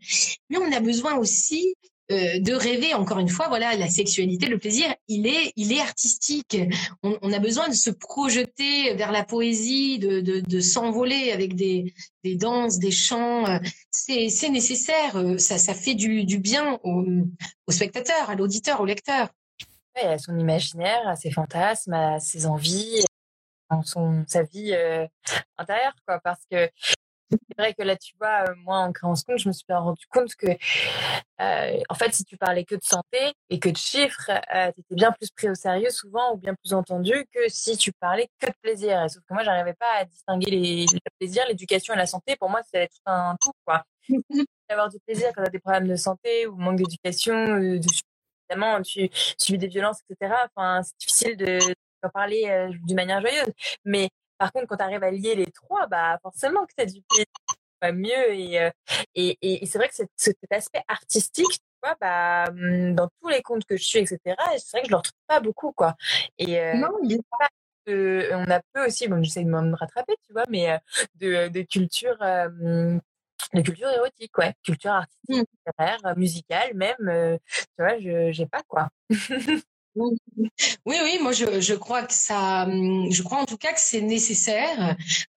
[0.52, 1.74] Mais on a besoin aussi
[2.12, 5.82] euh, de rêver encore une fois voilà la sexualité le plaisir il est il est
[5.82, 6.58] artistique.
[7.04, 12.92] On, a besoin de se projeter vers la poésie de, s'envoler avec des, danses des
[12.92, 13.46] chants.
[13.92, 15.40] C'est nécessaire.
[15.40, 17.04] Ça fait du, bien au,
[17.70, 19.30] spectateur à l'auditeur au lecteur.
[19.96, 23.04] À son imaginaire à ses fantasmes à ses envies
[23.70, 25.06] à son sa vie euh,
[25.58, 26.70] intérieure quoi parce que
[27.32, 29.65] c'est vrai que là, tu vois, euh, moi, en créant ce compte, je me suis
[29.67, 33.70] bien rendu compte que, euh, en fait, si tu parlais que de santé et que
[33.70, 37.13] de chiffres, euh, tu étais bien plus pris au sérieux souvent ou bien plus entendu
[37.34, 39.10] que si tu parlais que de plaisir.
[39.10, 42.36] sauf que moi, j'arrivais pas à distinguer les, le plaisir, l'éducation et la santé.
[42.38, 43.84] Pour moi, c'est tout un tout, quoi.
[44.70, 49.10] Avoir du plaisir quand tu as des problèmes de santé ou manque d'éducation, évidemment, tu
[49.38, 50.34] subis des violences, etc.
[50.56, 51.60] Enfin, c'est difficile de
[52.04, 53.54] d'en parler d'une manière joyeuse.
[53.86, 54.10] Mais
[54.41, 57.01] par contre, quand tu arrives à lier les trois, bah forcément que tu as du
[57.04, 57.25] plaisir
[57.91, 58.34] mieux.
[58.34, 58.71] Et, euh,
[59.13, 63.43] et, et, c'est vrai que cet aspect artistique, tu vois, bah, mmh, dans tous les
[63.43, 65.71] comptes que je suis, etc., c'est vrai que je ne le retrouve pas beaucoup.
[65.73, 65.95] Quoi.
[66.39, 67.49] Et, euh, non, il pas
[67.88, 70.77] on a peu aussi, bon, j'essaie de me rattraper, tu vois, mais euh,
[71.15, 72.17] de, de culture.
[72.19, 76.13] de culture érotique, ouais, culture artistique, mmh.
[76.15, 78.89] musicale, même, tu vois, je j'ai pas quoi.
[80.86, 83.80] Oui, oui, moi je, je crois que ça, hum, je crois en tout cas que
[83.80, 84.95] c'est nécessaire,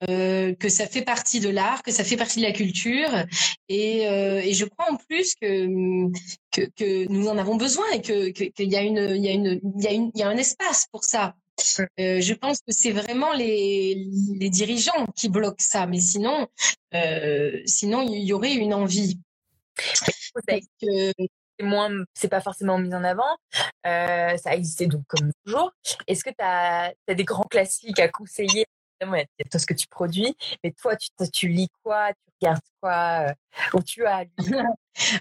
[0.09, 3.09] euh, que ça fait partie de l'art, que ça fait partie de la culture,
[3.69, 6.13] et, euh, et je crois en plus que, hum,
[6.51, 9.33] que, que nous en avons besoin et que qu'il y a une, il y a
[9.33, 11.35] une, il y a une, il y a un espace pour ça.
[12.01, 14.07] Euh, je pense que c'est vraiment les,
[14.39, 16.49] les dirigeants qui bloquent ça, mais sinon,
[16.95, 19.19] euh, sinon il y aurait une envie.
[21.61, 23.37] Moins, c'est pas forcément mis en avant.
[23.87, 25.73] Euh, ça a existé donc comme toujours.
[26.07, 28.67] Est-ce que tu as, des grands classiques à conseiller?
[29.05, 32.63] Il y tout ce que tu produis, mais toi, tu, tu lis quoi, tu regardes
[32.81, 33.33] quoi, euh,
[33.75, 34.25] ou tu as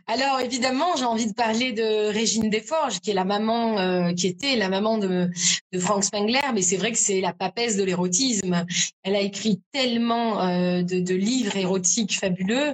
[0.07, 4.27] Alors évidemment, j'ai envie de parler de Régine Desforges, qui est la maman, euh, qui
[4.27, 5.29] était la maman de,
[5.71, 8.65] de Frank Spengler, mais c'est vrai que c'est la papesse de l'érotisme.
[9.03, 10.45] Elle a écrit tellement
[10.83, 12.73] de, de, livres érotiques fabuleux.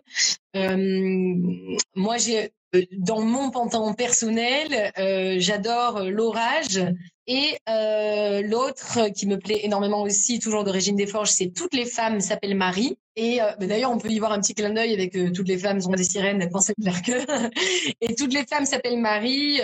[1.96, 2.48] moi, j'ai euh,
[2.98, 6.80] dans mon panthéon personnel, euh, j'adore euh, l'orage.
[7.30, 11.86] Et euh, l'autre qui me plaît énormément aussi, toujours d'origine des forges, c'est Toutes les
[11.86, 12.98] femmes s'appellent Marie.
[13.18, 15.82] Et euh, d'ailleurs, on peut y voir un petit clin d'œil avec Toutes les femmes
[15.82, 17.12] sont des sirènes, elles pensent faire que.
[18.02, 19.60] et Toutes les femmes s'appellent Marie,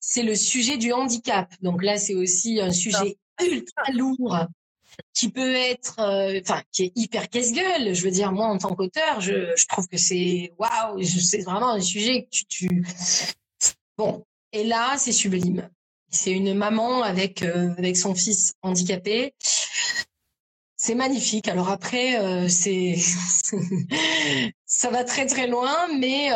[0.00, 1.52] c'est le sujet du handicap.
[1.60, 4.48] Donc là, c'est aussi un sujet ultra lourd
[5.14, 7.94] qui peut être, euh, enfin, qui est hyper casse-gueule.
[7.94, 11.70] Je veux dire, moi, en tant qu'auteur, je, je trouve que c'est waouh, c'est vraiment
[11.70, 12.86] un sujet que tu, tu...
[13.96, 15.68] Bon, et là, c'est sublime.
[16.10, 19.34] C'est une maman avec euh, avec son fils handicapé.
[20.76, 21.48] C'est magnifique.
[21.48, 22.96] Alors après, euh, c'est
[24.66, 26.30] ça va très très loin, mais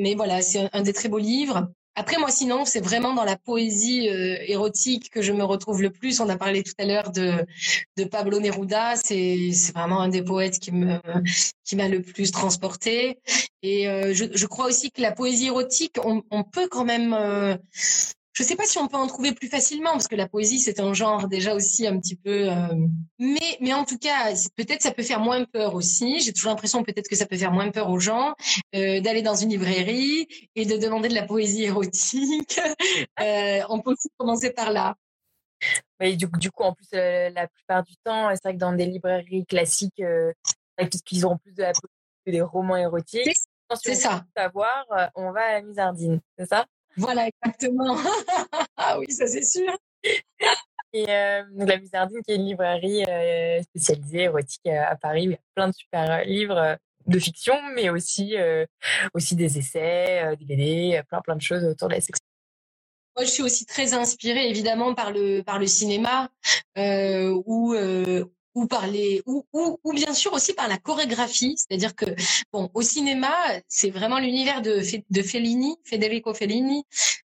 [0.00, 1.68] mais voilà, c'est un des très beaux livres.
[1.98, 5.90] Après, moi, sinon, c'est vraiment dans la poésie euh, érotique que je me retrouve le
[5.90, 6.20] plus.
[6.20, 7.44] On a parlé tout à l'heure de,
[7.96, 8.94] de Pablo Neruda.
[8.94, 11.00] C'est, c'est vraiment un des poètes qui me,
[11.64, 13.18] qui m'a le plus transporté.
[13.64, 17.12] Et euh, je, je, crois aussi que la poésie érotique, on, on peut quand même
[17.14, 17.56] euh,
[18.38, 20.60] je ne sais pas si on peut en trouver plus facilement parce que la poésie
[20.60, 22.48] c'est un genre déjà aussi un petit peu.
[22.48, 22.68] Euh,
[23.18, 26.20] mais mais en tout cas peut-être ça peut faire moins peur aussi.
[26.20, 28.34] J'ai toujours l'impression peut-être que ça peut faire moins peur aux gens
[28.76, 32.60] euh, d'aller dans une librairie et de demander de la poésie érotique.
[33.20, 34.94] euh, on peut aussi commencer par là.
[36.00, 38.86] Oui, du, du coup, en plus, la plupart du temps, c'est vrai que dans des
[38.86, 40.00] librairies classiques,
[41.04, 41.92] qu'ils auront plus de la poésie
[42.24, 43.36] que des romans érotiques.
[43.82, 44.24] c'est ça.
[44.36, 46.66] Savoir, on va à la misardine, c'est ça?
[46.98, 47.96] Voilà, exactement.
[48.76, 49.76] ah oui, ça c'est sûr.
[50.92, 51.44] Et la
[51.78, 53.04] Musardine, qui est une librairie
[53.64, 58.36] spécialisée érotique à Paris, il y a plein de super livres de fiction, mais aussi,
[59.14, 62.28] aussi des essais, des BD, plein plein de choses autour de la sexualité.
[63.18, 66.30] Moi, je suis aussi très inspirée évidemment par le par le cinéma,
[66.78, 67.74] euh, où
[68.58, 71.54] ou par les ou, ou, ou, bien sûr aussi par la chorégraphie.
[71.56, 72.06] C'est-à-dire que
[72.52, 73.32] bon au cinéma
[73.68, 76.84] c'est vraiment l'univers de de Fellini Federico Fellini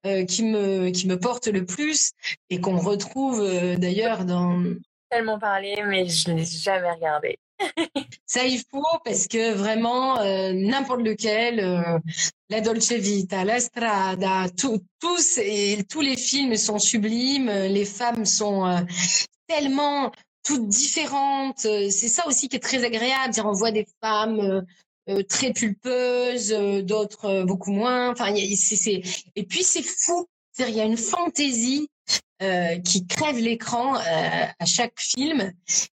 [0.06, 2.12] euh, qui me qui me porte le plus
[2.48, 4.62] et qu'on retrouve euh, d'ailleurs dans
[5.10, 7.38] tellement parlé mais je n'ai jamais regardé.
[8.26, 11.98] Ça il faut parce que vraiment euh, n'importe lequel euh,
[12.48, 18.24] la Dolce Vita la Strada tout, tous et tous les films sont sublimes les femmes
[18.24, 18.80] sont euh,
[19.48, 21.64] tellement toutes différentes.
[21.66, 23.34] Euh, c'est ça aussi qui est très agréable.
[23.44, 24.62] On voit des femmes euh,
[25.10, 26.50] euh, très pulpeuses,
[26.84, 28.10] d'autres beaucoup moins.
[28.10, 30.26] Enfin, et puis c'est fou.
[30.58, 31.88] Il y a une fantaisie
[32.84, 35.52] qui crève l'écran à chaque film.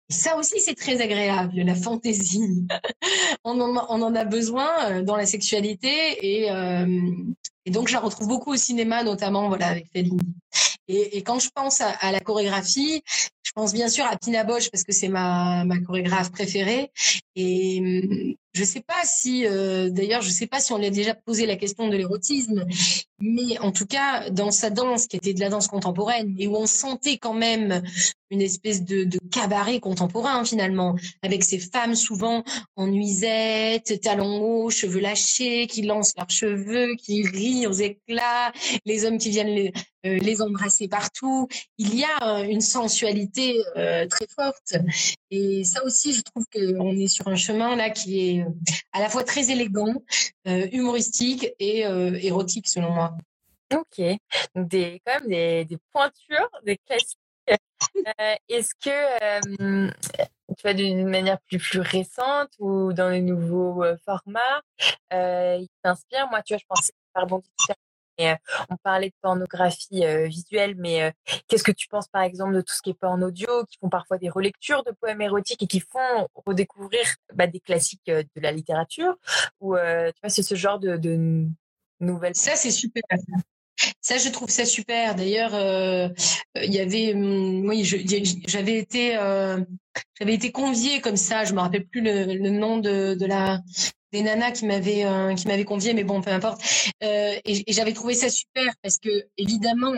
[0.08, 2.66] Ça aussi, c'est très agréable, la fantaisie.
[3.44, 6.50] on, en, a besoin dans la sexualité et,
[7.70, 10.20] donc je la retrouve beaucoup au cinéma, notamment voilà avec Fellini.
[10.88, 13.02] Et, quand je pense à, la chorégraphie,
[13.42, 16.90] je pense bien sûr à Pina Bosch parce que c'est ma, ma chorégraphe préférée.
[17.34, 20.90] Et hum, je sais pas si, euh, d'ailleurs, je sais pas si on lui a
[20.90, 22.66] déjà posé la question de l'érotisme,
[23.18, 26.56] mais en tout cas, dans sa danse, qui était de la danse contemporaine, et où
[26.56, 27.82] on sentait quand même
[28.30, 32.44] une espèce de, de cabaret contemporain finalement, avec ces femmes souvent
[32.76, 38.52] en nuisette, talons hauts, cheveux lâchés, qui lancent leurs cheveux, qui rient aux éclats,
[38.84, 39.72] les hommes qui viennent les,
[40.04, 41.48] les embrasser partout.
[41.78, 44.74] Il y a euh, une sensualité euh, très forte.
[45.30, 48.46] Et ça aussi, je trouve qu'on est sur un chemin là qui est
[48.92, 49.94] à la fois très élégant,
[50.44, 53.16] humoristique et érotique selon moi.
[53.72, 54.04] Ok,
[54.54, 57.18] donc des, quand même des, des pointures, des classiques
[57.50, 59.90] euh, est-ce que euh,
[60.56, 64.62] tu vois d'une manière plus plus récente ou dans les nouveaux euh, formats,
[65.10, 66.28] il t'inspire?
[66.28, 67.42] Moi, tu vois, je pensais par bon
[68.18, 68.32] et,
[68.70, 71.12] on parlait de pornographie visuelle, mais
[71.48, 73.88] qu'est-ce que tu penses par exemple de tout ce qui est porn audio, qui font
[73.88, 77.02] parfois des relectures de poèmes érotiques et qui font redécouvrir
[77.34, 79.16] bah, des classiques de la littérature?
[79.60, 81.46] Ou tu vois, c'est ce genre de, de
[82.00, 82.36] nouvelles.
[82.36, 83.02] Ça, c'est super.
[84.00, 85.14] Ça, je trouve ça super.
[85.14, 86.08] D'ailleurs, euh,
[86.56, 89.58] il y avait, hum, oui, j'avais été, euh,
[90.18, 91.44] j'avais été conviée comme ça.
[91.44, 93.60] Je me rappelle plus le, nom de, la
[94.12, 96.60] des nanas qui m'avaient euh, qui m'avaient convié, mais bon, peu importe.
[97.00, 99.94] Et, j'avais trouvé ça super parce que évidemment,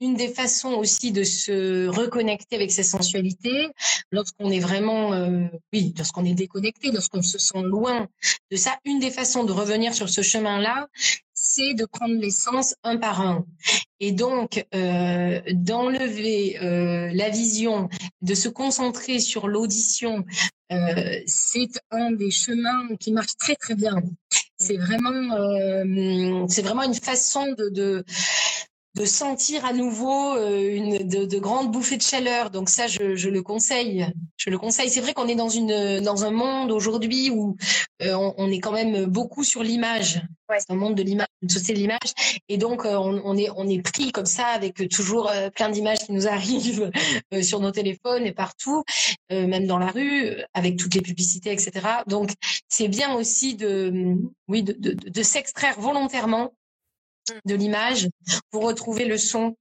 [0.00, 3.68] une des façons aussi de se reconnecter avec sa sensualité,
[4.10, 5.10] lorsqu'on est vraiment,
[5.72, 8.06] oui, lorsqu'on est déconnecté, lorsqu'on se sent loin
[8.50, 10.88] de ça, une des façons de revenir sur ce chemin-là,
[11.44, 13.44] c'est de prendre l'essence un par un.
[14.00, 17.90] Et donc, euh, d'enlever euh, la vision,
[18.22, 20.24] de se concentrer sur l'audition,
[20.72, 24.02] euh, c'est un des chemins qui marche très très bien.
[24.56, 28.04] C'est vraiment, c'est vraiment une façon de
[28.94, 32.50] de sentir à nouveau euh, une de, de, grandes bouffées de chaleur.
[32.50, 34.06] Donc ça, je, je le conseille.
[34.36, 34.88] Je le conseille.
[34.88, 37.56] C'est vrai qu'on est dans une dans un monde aujourd'hui où
[38.02, 40.22] euh, on, on, est quand même beaucoup sur l'image.
[40.48, 40.58] Ouais.
[40.60, 42.12] C'est un monde de l'image, une société de l'image,
[42.48, 46.00] et donc euh, on, on, est on est pris comme ça avec toujours plein d'images
[46.00, 46.90] qui nous arrivent
[47.42, 48.84] sur nos téléphones et partout,
[49.30, 51.72] même dans la rue, avec toutes les publicités, etc.
[52.06, 52.30] Donc
[52.68, 54.16] c'est bien aussi de
[54.48, 56.52] oui de, de, de s'extraire volontairement
[57.44, 58.08] de l'image
[58.50, 59.56] pour retrouver le son.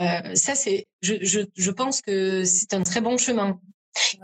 [0.00, 3.60] Euh, ça, c'est, je, je, je, pense que c'est un très bon chemin.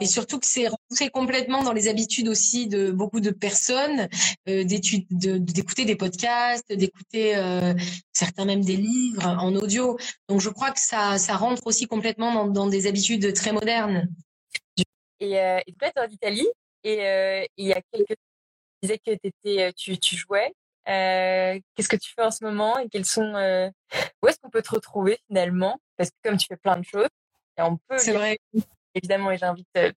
[0.01, 4.09] Et surtout que c'est rentré complètement dans les habitudes aussi de beaucoup de personnes
[4.49, 7.75] euh, d'écouter des podcasts, d'écouter euh,
[8.12, 9.99] certains même des livres en audio.
[10.29, 14.09] Donc je crois que ça, ça rentre aussi complètement dans, dans des habitudes très modernes.
[15.20, 16.49] Et, euh, et toi, tu en Italie
[16.85, 18.16] et euh, il y a quelques
[18.83, 20.53] tu disais que étais, tu, tu jouais
[20.88, 23.68] euh, qu'est-ce que tu fais en ce moment et quels sont euh,
[24.22, 25.81] où est-ce qu'on peut te retrouver finalement?
[25.96, 27.09] Parce que comme tu fais plein de choses,
[27.59, 27.99] et on peut.
[27.99, 28.38] C'est vrai.
[28.94, 29.92] Évidemment, et j'invite euh,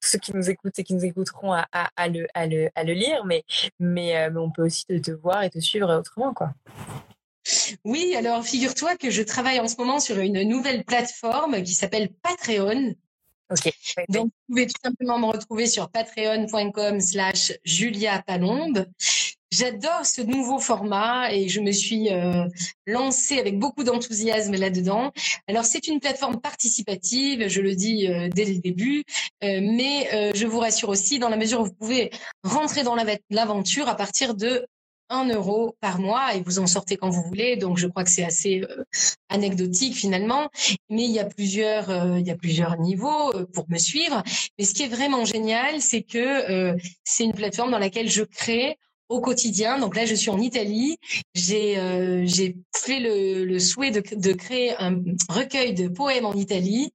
[0.00, 2.70] tous ceux qui nous écoutent et qui nous écouteront à, à, à, le, à, le,
[2.76, 3.42] à le lire, mais,
[3.80, 6.54] mais, mais on peut aussi te, te voir et te suivre autrement, quoi.
[7.84, 12.10] Oui, alors figure-toi que je travaille en ce moment sur une nouvelle plateforme qui s'appelle
[12.22, 12.94] Patreon.
[13.50, 13.74] Okay.
[14.08, 18.86] Donc, vous pouvez tout simplement me retrouver sur patreon.com slash Julia Palombe.
[19.56, 22.44] J'adore ce nouveau format et je me suis euh,
[22.88, 25.12] lancée avec beaucoup d'enthousiasme là-dedans.
[25.46, 29.04] Alors c'est une plateforme participative, je le dis euh, dès le début,
[29.44, 32.10] euh, mais euh, je vous rassure aussi dans la mesure où vous pouvez
[32.42, 32.96] rentrer dans
[33.30, 34.66] l'aventure à partir de
[35.10, 37.56] un euro par mois et vous en sortez quand vous voulez.
[37.56, 38.84] Donc, je crois que c'est assez euh,
[39.28, 40.50] anecdotique finalement.
[40.90, 44.22] Mais il y a plusieurs, euh, il y a plusieurs niveaux euh, pour me suivre.
[44.58, 48.78] Mais ce qui est vraiment génial, c'est que c'est une plateforme dans laquelle je crée
[49.14, 49.78] au quotidien.
[49.78, 50.98] Donc là, je suis en Italie.
[51.34, 51.74] J'ai
[52.26, 56.92] j'ai fait le, le souhait de, de, créer un recueil de poèmes en Italie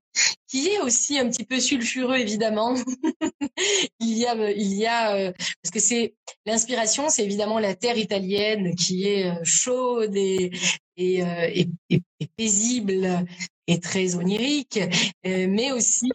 [0.47, 2.75] qui est aussi un petit peu sulfureux évidemment.
[3.99, 7.97] il y a, il y a euh, parce que c'est l'inspiration, c'est évidemment la terre
[7.97, 10.51] italienne qui est euh, chaude et
[10.97, 13.25] et, euh, et, et, paisible
[13.67, 14.81] et très onirique,
[15.23, 16.09] mais aussi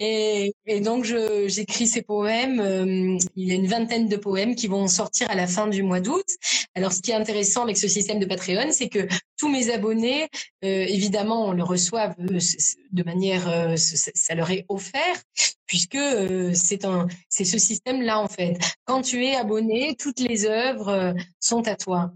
[0.00, 2.60] et, et donc, j'écris ces poèmes.
[2.60, 5.82] Euh, il y a une vingtaine de poèmes qui vont sortir à la fin du
[5.82, 6.26] mois d'août.
[6.74, 9.06] Alors, ce qui est intéressant avec ce système de Patreon, c'est que
[9.38, 10.28] tous mes abonnés,
[10.64, 12.38] euh, évidemment, on le reçoivent euh,
[12.92, 15.16] de manière, euh, ça leur est offert,
[15.66, 15.98] puisque
[16.54, 18.58] c'est un, c'est ce système-là en fait.
[18.84, 22.12] Quand tu es abonné, toutes les œuvres sont à toi.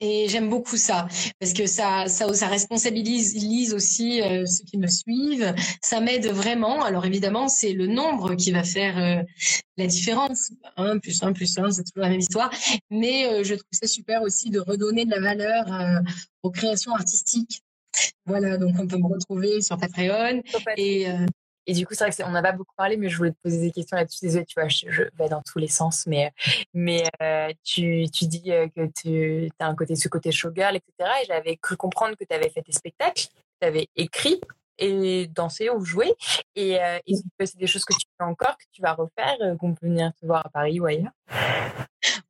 [0.00, 4.88] Et j'aime beaucoup ça parce que ça, ça, ça responsabilise aussi euh, ceux qui me
[4.88, 5.54] suivent.
[5.82, 6.82] Ça m'aide vraiment.
[6.82, 9.22] Alors évidemment, c'est le nombre qui va faire euh,
[9.76, 10.50] la différence.
[10.76, 12.50] 1 plus 1 plus 1, c'est toujours la même histoire.
[12.90, 15.66] Mais euh, je trouve ça super aussi de redonner de la valeur
[16.42, 17.62] aux créations artistiques.
[18.26, 20.42] Voilà, donc on peut me retrouver sur Patreon.
[20.76, 21.06] Et,
[21.66, 23.60] et du coup, c'est vrai qu'on n'a pas beaucoup parlé, mais je voulais te poser
[23.60, 24.18] des questions là-dessus.
[24.22, 26.32] Désolée, tu vois, je, vais dans tous les sens, mais,
[27.22, 31.10] euh, tu, dis euh, que tu as un côté, ce côté showgirl, etc.
[31.22, 33.28] Et j'avais cru comprendre que tu avais fait tes spectacles,
[33.60, 34.40] tu avais écrit
[34.78, 36.14] et dansé ou joué.
[36.54, 37.14] Et, euh, et
[37.46, 40.26] c'est des choses que tu fais encore, que tu vas refaire, qu'on peut venir te
[40.26, 41.12] voir à Paris ou ailleurs?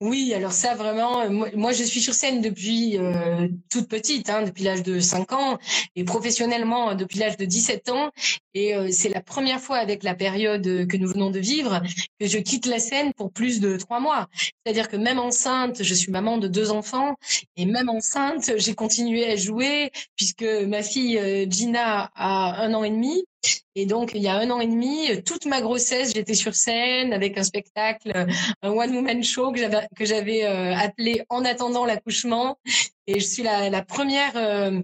[0.01, 4.43] Oui, alors ça vraiment, euh, moi, je suis sur scène depuis euh, toute petite, hein,
[4.43, 5.59] depuis l'âge de 5 ans,
[5.97, 8.11] et professionnellement euh, depuis l'âge de 17 ans.
[8.55, 11.83] Et c'est la première fois avec la période que nous venons de vivre
[12.21, 14.29] que je quitte la scène pour plus de trois mois.
[14.65, 17.17] C'est-à-dire que même enceinte, je suis maman de deux enfants,
[17.57, 22.91] et même enceinte, j'ai continué à jouer puisque ma fille Gina a un an et
[22.91, 23.25] demi.
[23.75, 27.13] Et donc, il y a un an et demi, toute ma grossesse, j'étais sur scène
[27.13, 28.27] avec un spectacle,
[28.63, 32.59] un one-woman show que j'avais euh, appelé En attendant l'accouchement.
[33.07, 34.81] Et je suis la, la première euh,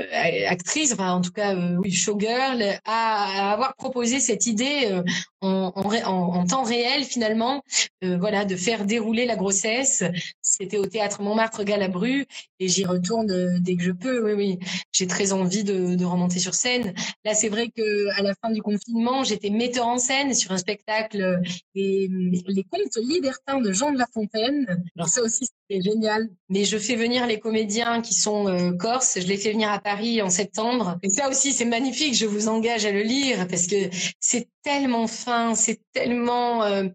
[0.00, 4.88] euh, actrice, enfin en tout cas euh, oui showgirl, à, à, avoir proposé cette idée
[4.90, 5.02] euh,
[5.40, 7.62] en, en, en, temps réel finalement,
[8.02, 10.02] voilà, de faire dérouler la grossesse.
[10.42, 12.26] C'était au théâtre Montmartre Galabru
[12.58, 14.24] et j'y retourne dès que je peux.
[14.24, 14.58] Oui, oui,
[14.90, 16.94] j'ai très envie de, de, remonter sur scène.
[17.24, 20.58] Là, c'est vrai que à la fin du confinement, j'étais metteur en scène sur un
[20.58, 21.40] spectacle
[21.74, 22.08] les,
[22.46, 24.82] les contes libertins de Jean de La Fontaine.
[24.96, 26.28] Alors ça aussi, c'était génial.
[26.48, 29.18] Mais je fais venir les comédiens qui sont corses.
[29.20, 30.98] Je les fais venir à Paris en septembre.
[31.02, 32.14] Et ça aussi, c'est magnifique.
[32.14, 33.76] Je vous engage à le lire parce que
[34.20, 36.88] c'est tellement fin, c'est tellement euh,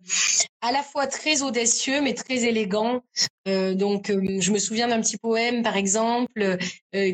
[0.62, 3.02] à la fois très audacieux mais très élégant.
[3.48, 6.58] Euh, donc, euh, je me souviens d'un petit poème, par exemple,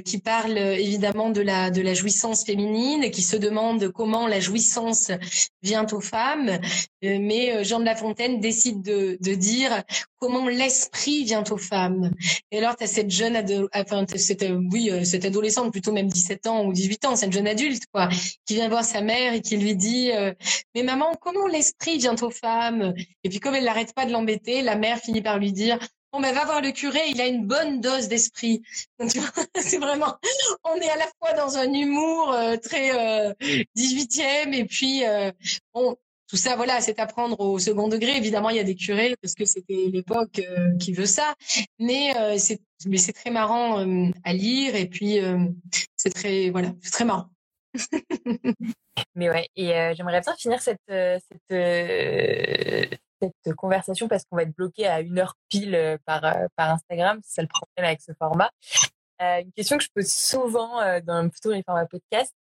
[0.05, 5.11] qui parle évidemment de la de la jouissance féminine, qui se demande comment la jouissance
[5.63, 6.59] vient aux femmes.
[7.01, 9.83] mais Jean de La Fontaine décide de, de dire
[10.17, 12.11] comment l'esprit vient aux femmes.
[12.51, 13.67] Et alors, tu as cette jeune, ado
[14.15, 18.07] cette, oui, cette adolescente, plutôt même 17 ans ou 18 ans, cette jeune adulte, quoi,
[18.45, 20.11] qui vient voir sa mère et qui lui dit
[20.73, 22.93] mais maman, comment l'esprit vient aux femmes?
[23.23, 25.79] Et puis comme elle n'arrête pas de l'embêter, la mère finit par lui dire
[26.15, 28.63] Bon, ben, va voir le curé, il a une bonne dose d'esprit.
[29.59, 30.15] c'est vraiment,
[30.63, 33.33] on est à la fois dans un humour euh, très euh,
[33.75, 35.29] 18e et puis, euh,
[35.73, 35.97] bon,
[36.29, 38.15] tout ça, voilà, c'est à prendre au second degré.
[38.15, 41.35] Évidemment, il y a des curés parce que c'était l'époque euh, qui veut ça,
[41.79, 42.61] mais euh, c'est,
[43.13, 43.85] très marrant
[44.23, 45.17] à lire et puis
[45.97, 47.27] c'est très, voilà, c'est très marrant.
[49.15, 51.19] Mais ouais, et euh, j'aimerais bien finir cette, euh,
[51.51, 52.85] euh,
[53.21, 56.21] cette conversation parce qu'on va être bloqué à une heure pile par,
[56.55, 58.51] par Instagram, c'est ça le problème avec ce format.
[59.19, 62.33] une question que je pose souvent dans plutôt les formats podcast,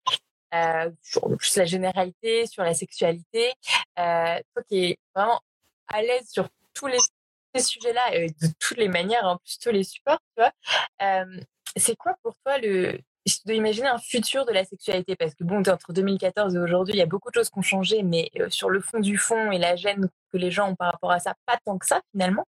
[1.03, 3.53] sur la généralité, sur la sexualité.
[3.97, 5.41] toi qui es vraiment
[5.89, 6.99] à l'aise sur tous les,
[7.57, 11.25] sujets-là, et de toutes les manières, en plus tous les supports, tu vois,
[11.77, 15.45] c'est quoi pour toi le, je dois imaginer un futur de la sexualité parce que
[15.45, 18.31] bon, entre 2014 et aujourd'hui, il y a beaucoup de choses qui ont changé, mais
[18.39, 21.13] euh, sur le fond du fond et la gêne que les gens ont par rapport
[21.13, 22.47] à ça, pas tant que ça finalement.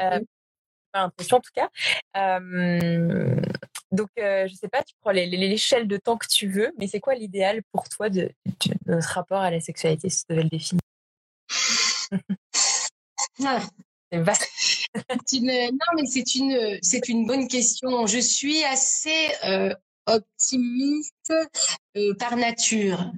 [0.00, 0.20] Euh,
[0.92, 1.70] Pas l'impression en tout cas.
[2.16, 3.36] Euh,
[3.92, 7.00] donc, euh, je sais pas, tu prends l'échelle de temps que tu veux, mais c'est
[7.00, 8.30] quoi l'idéal pour toi de,
[8.86, 10.80] notre rapport à la sexualité si tu devais le définir?
[13.44, 13.60] Ah.
[14.12, 14.28] Non,
[15.96, 18.06] mais c'est une, c'est une bonne question.
[18.06, 19.74] Je suis assez euh,
[20.06, 21.32] optimiste
[21.96, 23.12] euh, par nature.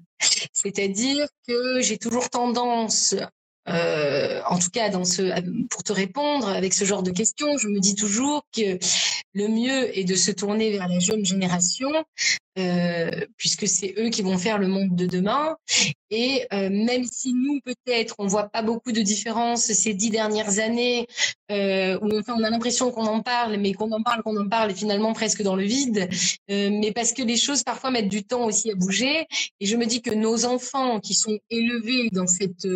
[0.53, 3.14] C'est-à-dire que j'ai toujours tendance
[3.68, 4.91] euh, en tout cas
[5.70, 8.78] pour te répondre avec ce genre de questions, je me dis toujours que
[9.32, 11.91] le mieux est de se tourner vers la jeune génération,
[12.57, 15.57] euh, puisque c'est eux qui vont faire le monde de demain.
[16.11, 20.61] Et euh, même si nous, peut-être, on voit pas beaucoup de différence ces dix dernières
[20.61, 21.09] années,
[21.51, 24.49] euh, où enfin, on a l'impression qu'on en parle, mais qu'on en parle, qu'on en
[24.49, 26.09] parle, et finalement presque dans le vide,
[26.49, 29.27] mais parce que les choses parfois mettent du temps aussi à bouger.
[29.59, 32.69] Et je me dis que nos enfants qui sont élevés dans cette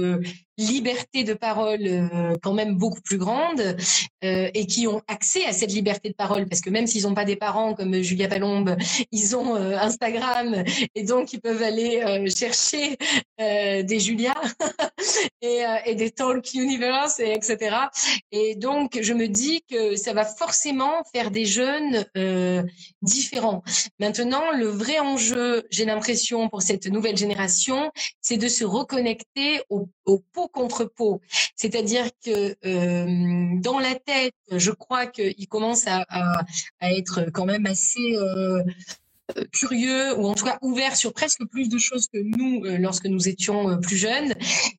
[0.56, 3.76] liberté de parole quand même beaucoup plus grande
[4.22, 7.24] et qui ont accès à cette liberté de parole parce que même s'ils n'ont pas
[7.24, 8.76] des parents comme Julia Palombe,
[9.12, 10.64] ils ont Instagram
[10.94, 12.96] et donc ils peuvent aller chercher
[13.38, 14.34] des Julia
[15.42, 17.76] et, des Talk Universe et etc.
[18.32, 22.04] Et donc je me dis que ça va forcément faire des jeunes
[23.02, 23.62] différents.
[23.98, 27.90] Maintenant, le vrai enjeu, j'ai l'impression pour cette nouvelle génération,
[28.20, 31.20] c'est de se reconnecter au, au pot contre peau.
[31.56, 36.04] C'est-à-dire que euh, dans la tête, je crois qu'il commence à,
[36.80, 38.62] être quand même assez euh,
[39.52, 43.06] curieux ou en tout cas ouvert sur presque plus de choses que nous euh, lorsque
[43.06, 44.34] nous étions euh, plus jeunes.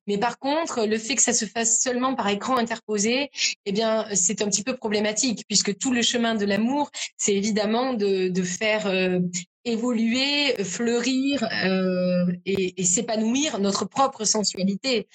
[0.06, 3.30] Mais par contre, le fait que ça se fasse seulement par écran interposé,
[3.66, 7.94] eh bien, c'est un petit peu problématique puisque tout le chemin de l'amour, c'est évidemment
[7.94, 9.20] de, de faire euh,
[9.64, 15.06] évoluer, fleurir euh, et, et s'épanouir notre propre sensualité.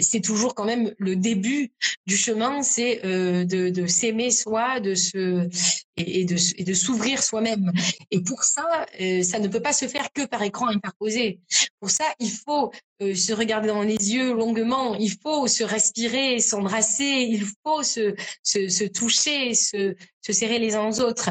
[0.00, 1.72] C'est toujours quand même le début
[2.06, 5.48] du chemin, c'est euh, de, de s'aimer soi, de se
[5.96, 7.72] et, de, et de s'ouvrir soi-même.
[8.10, 11.40] Et pour ça, euh, ça ne peut pas se faire que par écran interposé.
[11.80, 12.72] Pour ça, il faut
[13.02, 18.14] euh, se regarder dans les yeux longuement, il faut se respirer, s'embrasser, il faut se,
[18.42, 21.30] se, se toucher, se, se serrer les uns aux autres.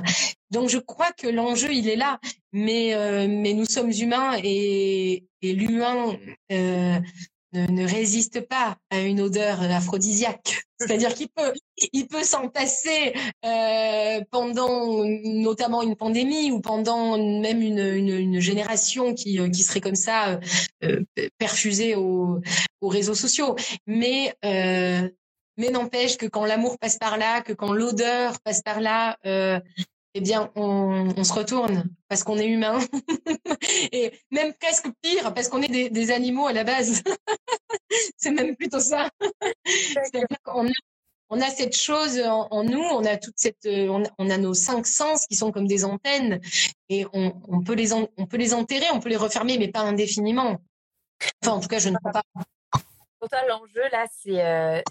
[0.51, 2.19] Donc je crois que l'enjeu il est là,
[2.51, 6.17] mais euh, mais nous sommes humains et, et l'humain
[6.51, 6.99] euh,
[7.53, 10.63] ne, résiste pas à une odeur aphrodisiaque.
[10.79, 11.53] C'est-à-dire qu'il peut
[11.93, 13.13] il peut s'entasser
[13.45, 19.95] euh, pendant notamment une pandémie ou pendant même une, une, génération qui qui serait comme
[19.95, 20.39] ça
[20.83, 21.03] euh,
[21.37, 22.39] perfusée aux,
[22.81, 23.55] aux réseaux sociaux.
[23.85, 25.07] Mais euh,
[25.57, 29.59] mais n'empêche que quand l'amour passe par là, que quand l'odeur passe par là, euh,
[30.13, 32.79] eh bien, on, on, se retourne parce qu'on est humain.
[33.91, 37.01] et même presque pire parce qu'on est des, des, animaux à la base.
[38.17, 39.09] c'est même plutôt ça.
[40.47, 40.71] on, a,
[41.29, 44.37] on a cette chose en, en, nous, on a toute cette, on a, on a,
[44.37, 46.41] nos cinq sens qui sont comme des antennes
[46.89, 49.69] et on, on peut les, en, on peut les enterrer, on peut les refermer, mais
[49.69, 50.61] pas indéfiniment.
[51.41, 52.23] Enfin, en tout cas, je ne crois pas.
[53.19, 54.81] Pour toi, l'enjeu là, c'est euh,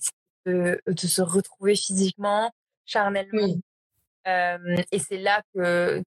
[0.46, 2.50] de, de, se retrouver physiquement,
[2.86, 3.42] charnellement.
[3.42, 3.60] Oui
[4.26, 6.02] et c'est là que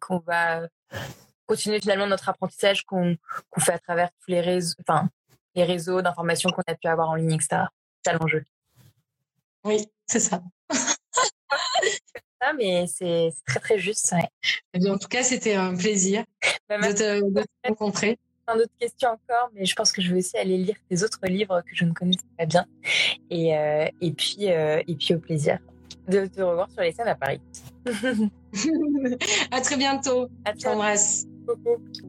[0.00, 0.68] qu'on va
[1.46, 3.16] continuer finalement notre apprentissage qu'on
[3.58, 5.08] fait à travers tous les réseaux, enfin
[5.54, 7.62] les réseaux d'information qu'on a pu avoir en ligne, etc.
[8.04, 8.44] C'est l'enjeu.
[9.64, 10.42] Oui, c'est ça.
[10.70, 14.12] ça, mais c'est très très juste.
[14.12, 14.28] Ouais.
[14.74, 16.24] Eh bien, en tout cas, c'était un plaisir
[16.68, 20.12] bah, de, te, de te rencontrer plein d'autres questions encore, mais je pense que je
[20.12, 22.66] vais aussi aller lire tes autres livres que je ne connaissais pas bien.
[23.30, 25.58] Et, euh, et, puis, euh, et puis au plaisir
[26.08, 27.40] de te revoir sur les scènes à Paris.
[29.50, 30.28] à très bientôt.
[30.44, 31.26] À t'embrasse.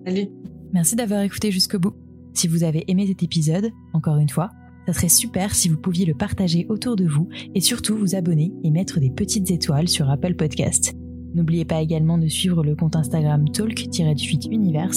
[0.06, 0.28] Salut.
[0.74, 1.94] Merci d'avoir écouté jusqu'au bout.
[2.34, 4.50] Si vous avez aimé cet épisode, encore une fois,
[4.86, 8.52] ça serait super si vous pouviez le partager autour de vous et surtout vous abonner
[8.64, 10.94] et mettre des petites étoiles sur Apple Podcast.
[11.34, 14.92] N'oubliez pas également de suivre le compte Instagram talk-univers.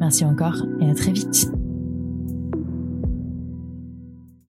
[0.00, 1.53] Merci encore et à très vite.